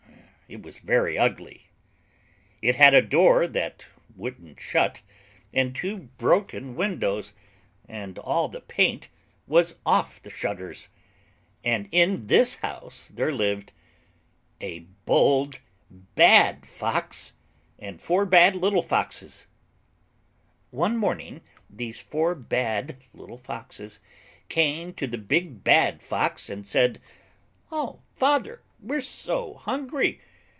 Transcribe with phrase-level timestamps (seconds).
[0.53, 1.69] It was very ugly.
[2.61, 3.85] It had a door that
[4.17, 5.01] wouldn't shut,
[5.53, 7.31] and two broken windows,
[7.87, 9.07] and all the paint
[9.47, 10.89] was off the shutters[.]
[11.63, 13.71] And in this house there lived
[14.59, 17.31] a Bold Bad Fox
[17.79, 19.47] and Four Bad Little Foxes[.]
[20.69, 21.39] One morning
[21.69, 23.99] these four bad little foxes
[24.49, 26.99] came to the big bad Fox and said:
[27.71, 30.19] "Oh, Father, we're so hungry!"